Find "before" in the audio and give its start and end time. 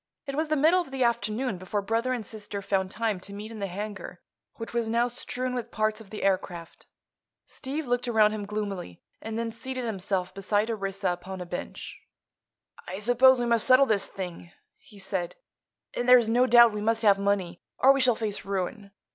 1.59-1.83